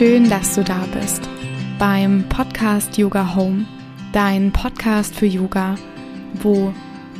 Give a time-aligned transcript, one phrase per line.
[0.00, 1.28] schön, dass du da bist
[1.78, 3.66] beim Podcast Yoga Home,
[4.14, 5.74] dein Podcast für Yoga,
[6.40, 6.72] wo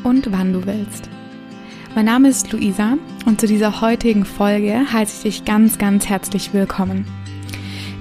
[0.02, 1.10] und wann du willst.
[1.94, 2.96] Mein Name ist Luisa
[3.26, 7.04] und zu dieser heutigen Folge heiße ich dich ganz, ganz herzlich willkommen.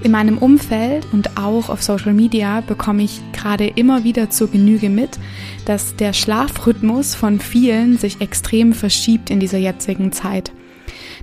[0.02, 4.88] In meinem Umfeld und auch auf Social Media bekomme ich gerade immer wieder zur Genüge
[4.88, 5.18] mit,
[5.66, 10.52] dass der Schlafrhythmus von vielen sich extrem verschiebt in dieser jetzigen Zeit.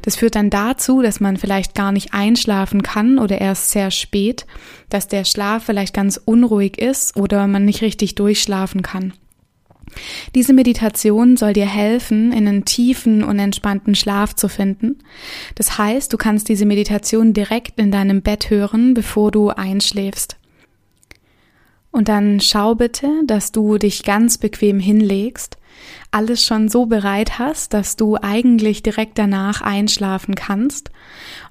[0.02, 4.46] Das führt dann dazu, dass man vielleicht gar nicht einschlafen kann oder erst sehr spät,
[4.90, 9.14] dass der Schlaf vielleicht ganz unruhig ist oder man nicht richtig durchschlafen kann.
[10.36, 15.00] Diese Meditation soll dir helfen, in einen tiefen und entspannten Schlaf zu finden.
[15.56, 20.38] Das heißt, du kannst diese Meditation direkt in deinem Bett hören, bevor du einschläfst.
[21.92, 25.58] Und dann schau bitte, dass du dich ganz bequem hinlegst,
[26.12, 30.92] alles schon so bereit hast, dass du eigentlich direkt danach einschlafen kannst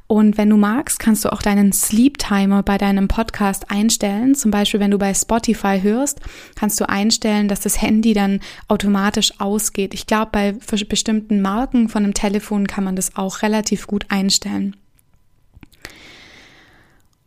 [0.08, 4.36] und wenn du magst, kannst du auch deinen Sleep Timer bei deinem Podcast einstellen.
[4.36, 6.20] Zum Beispiel, wenn du bei Spotify hörst,
[6.54, 9.94] kannst du einstellen, dass das Handy dann automatisch ausgeht.
[9.94, 14.76] Ich glaube, bei bestimmten Marken von einem Telefon kann man das auch relativ gut einstellen.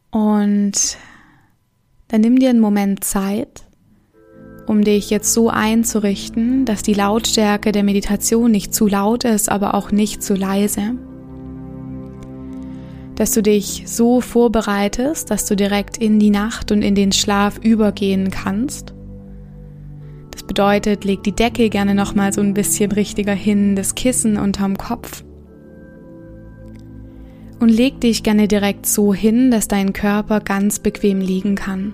[0.10, 0.98] Und
[2.08, 3.64] dann nimm dir einen Moment Zeit,
[4.70, 9.74] um dich jetzt so einzurichten, dass die Lautstärke der Meditation nicht zu laut ist, aber
[9.74, 10.94] auch nicht zu leise
[13.20, 17.60] dass du dich so vorbereitest, dass du direkt in die Nacht und in den Schlaf
[17.62, 18.94] übergehen kannst.
[20.32, 24.38] Das bedeutet, leg die Decke gerne noch mal so ein bisschen richtiger hin, das Kissen
[24.38, 25.26] unterm Kopf.
[27.60, 31.94] Und leg dich gerne direkt so hin, dass dein Körper ganz bequem liegen kann.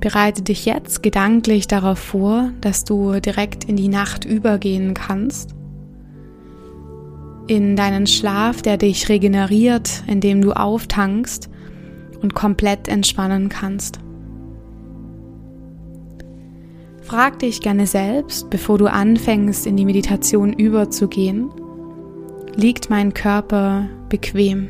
[0.00, 5.54] Bereite dich jetzt gedanklich darauf vor, dass du direkt in die Nacht übergehen kannst
[7.48, 11.48] in deinen Schlaf, der dich regeneriert, indem du auftankst
[12.22, 13.98] und komplett entspannen kannst.
[17.02, 21.50] Frag dich gerne selbst, bevor du anfängst, in die Meditation überzugehen,
[22.54, 24.68] liegt mein Körper bequem?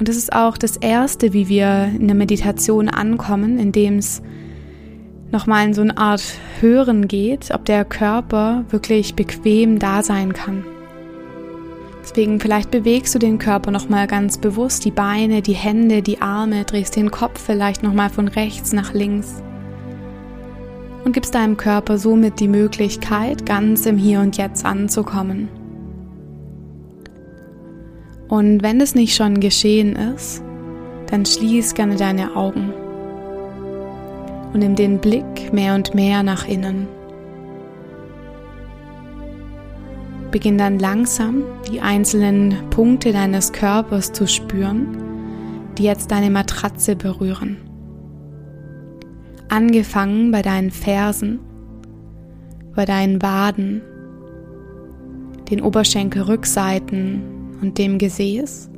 [0.00, 4.22] Und das ist auch das Erste, wie wir in der Meditation ankommen, indem es
[5.30, 6.22] nochmal in so eine Art
[6.58, 10.64] Hören geht, ob der Körper wirklich bequem da sein kann.
[12.02, 16.64] Deswegen vielleicht bewegst du den Körper nochmal ganz bewusst, die Beine, die Hände, die Arme,
[16.64, 19.42] drehst den Kopf vielleicht nochmal von rechts nach links
[21.04, 25.59] und gibst deinem Körper somit die Möglichkeit, ganz im Hier und Jetzt anzukommen.
[28.30, 30.40] Und wenn es nicht schon geschehen ist,
[31.08, 32.72] dann schließ gerne deine Augen
[34.52, 36.86] und nimm den Blick mehr und mehr nach innen.
[40.30, 44.86] Beginn dann langsam die einzelnen Punkte deines Körpers zu spüren,
[45.76, 47.56] die jetzt deine Matratze berühren.
[49.48, 51.40] Angefangen bei deinen Fersen,
[52.76, 53.82] bei deinen Waden,
[55.50, 58.70] den Oberschenkelrückseiten und dem Gesäß,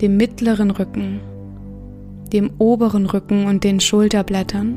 [0.00, 1.20] dem mittleren Rücken
[2.32, 4.74] dem oberen Rücken und den Schulterblättern,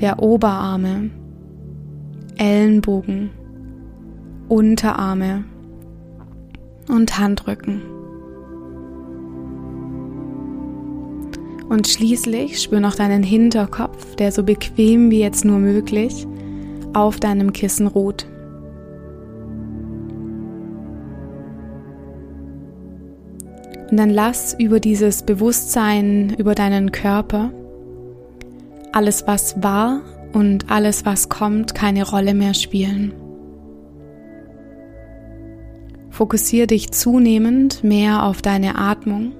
[0.00, 1.10] der Oberarme,
[2.36, 3.30] Ellenbogen,
[4.48, 5.44] Unterarme
[6.88, 7.82] und Handrücken.
[11.68, 16.26] Und schließlich spür noch deinen Hinterkopf, der so bequem wie jetzt nur möglich
[16.94, 18.26] auf deinem Kissen ruht.
[23.90, 27.50] Und dann lass über dieses Bewusstsein, über deinen Körper,
[28.92, 33.12] alles was war und alles was kommt, keine Rolle mehr spielen.
[36.10, 39.32] Fokussiere dich zunehmend mehr auf deine Atmung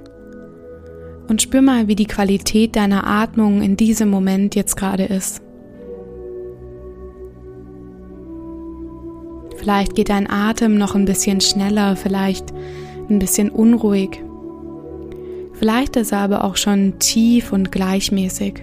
[1.29, 5.43] und spür mal, wie die Qualität deiner Atmung in diesem Moment jetzt gerade ist.
[9.57, 12.55] Vielleicht geht dein Atem noch ein bisschen schneller, vielleicht
[13.11, 14.23] ein bisschen unruhig.
[15.59, 18.63] Vielleicht ist er aber auch schon tief und gleichmäßig.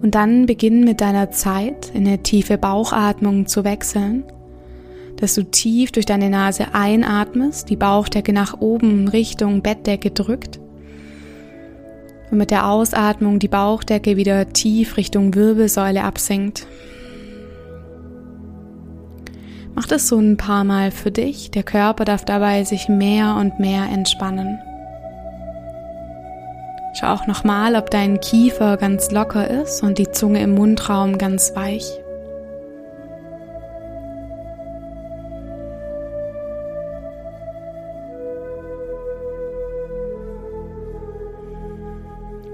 [0.00, 4.22] Und dann beginn mit deiner Zeit in eine tiefe Bauchatmung zu wechseln,
[5.16, 10.60] dass du tief durch deine Nase einatmest, die Bauchdecke nach oben Richtung Bettdecke drückt
[12.30, 16.68] und mit der Ausatmung die Bauchdecke wieder tief Richtung Wirbelsäule absinkt.
[19.78, 21.52] Mach das so ein paar Mal für dich.
[21.52, 24.58] Der Körper darf dabei sich mehr und mehr entspannen.
[26.94, 31.54] Schau auch nochmal, ob dein Kiefer ganz locker ist und die Zunge im Mundraum ganz
[31.54, 31.88] weich.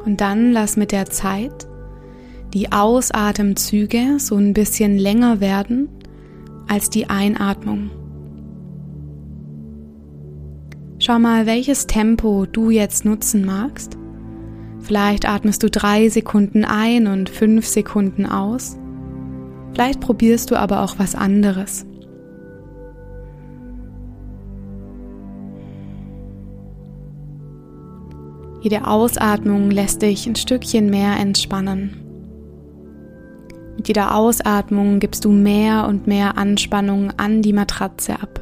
[0.04, 1.66] Und dann lass mit der Zeit
[2.52, 5.88] die Ausatemzüge so ein bisschen länger werden
[6.68, 7.90] als die Einatmung.
[10.98, 13.98] Schau mal, welches Tempo du jetzt nutzen magst.
[14.80, 18.78] Vielleicht atmest du drei Sekunden ein und fünf Sekunden aus.
[19.72, 21.86] Vielleicht probierst du aber auch was anderes.
[28.60, 32.03] Jede Ausatmung lässt dich ein Stückchen mehr entspannen.
[33.84, 38.40] Mit jeder Ausatmung gibst du mehr und mehr Anspannung an die Matratze ab.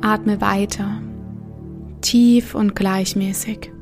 [0.00, 1.02] Atme weiter,
[2.00, 3.72] tief und gleichmäßig.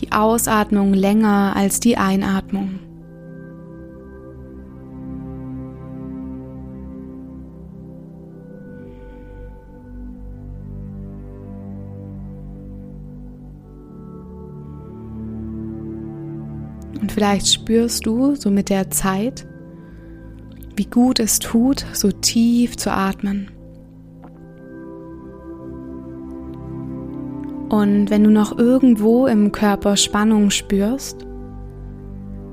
[0.00, 2.78] Die Ausatmung länger als die Einatmung.
[17.12, 19.46] Vielleicht spürst du so mit der Zeit,
[20.76, 23.50] wie gut es tut, so tief zu atmen.
[27.68, 31.26] Und wenn du noch irgendwo im Körper Spannung spürst,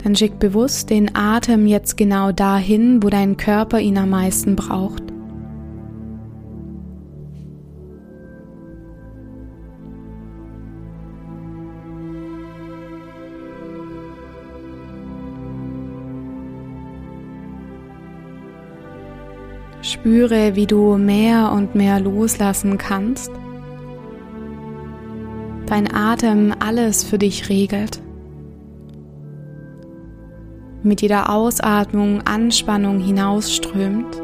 [0.03, 5.08] dann schick bewusst den Atem jetzt genau dahin, wo dein Körper ihn am meisten braucht.
[19.99, 23.31] Spüre, wie du mehr und mehr loslassen kannst
[25.69, 28.01] dein Atem alles für dich regelt.
[30.81, 34.21] Mit jeder Ausatmung Anspannung hinausströmt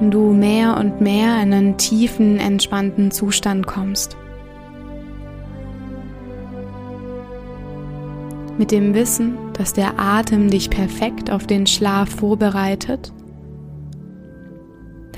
[0.00, 4.16] und du mehr und mehr in einen tiefen, entspannten Zustand kommst.
[8.56, 13.12] Mit dem Wissen, dass der Atem dich perfekt auf den Schlaf vorbereitet,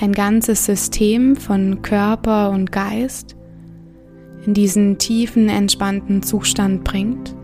[0.01, 3.37] dein ganzes System von Körper und Geist
[4.47, 7.35] in diesen tiefen, entspannten Zustand bringt.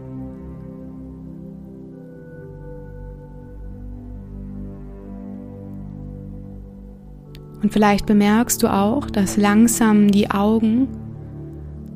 [7.63, 10.89] Und vielleicht bemerkst du auch, dass langsam die Augen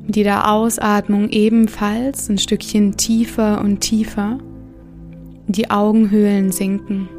[0.05, 4.37] mit jeder Ausatmung ebenfalls ein Stückchen tiefer und tiefer
[5.47, 7.09] die Augenhöhlen sinken.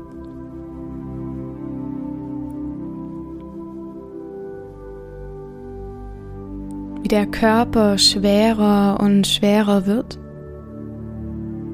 [7.06, 10.18] Wie der Körper schwerer und schwerer wird,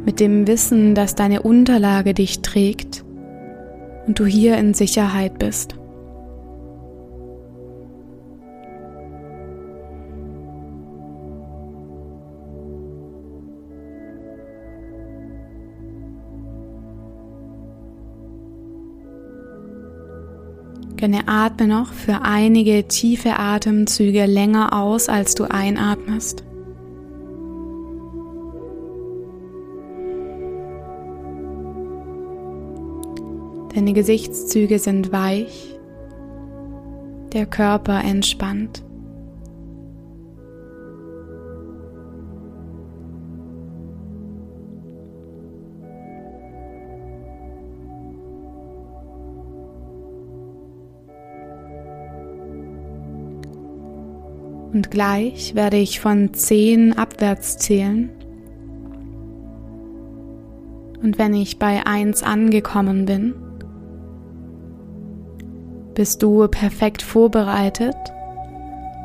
[0.05, 3.03] mit dem Wissen, dass deine Unterlage dich trägt
[4.07, 5.75] und du hier in Sicherheit bist.
[21.03, 26.45] Gerne atme noch für einige tiefe Atemzüge länger aus, als du einatmest.
[33.75, 35.77] Deine Gesichtszüge sind weich,
[37.33, 38.85] der Körper entspannt.
[54.83, 58.11] Und gleich werde ich von zehn abwärts zählen.
[61.01, 63.33] Und wenn ich bei eins angekommen bin,
[65.95, 67.95] bist du perfekt vorbereitet,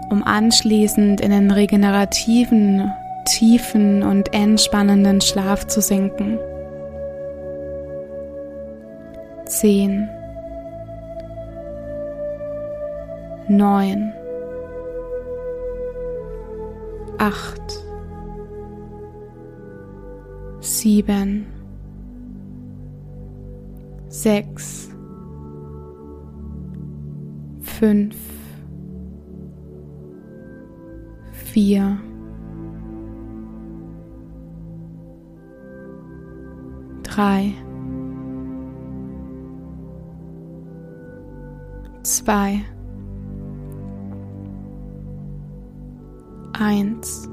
[0.10, 2.91] um anschließend in den regenerativen,
[3.25, 6.39] tiefen und entspannenden Schlaf zu sinken.
[9.46, 10.10] Zehn,
[13.48, 14.16] neun
[17.17, 17.83] acht,
[20.59, 21.47] sieben,
[24.09, 24.89] sechs,
[27.62, 28.15] fünf,
[31.31, 31.97] vier,
[37.03, 37.53] drei,
[42.03, 42.63] zwei,
[46.60, 47.30] eins.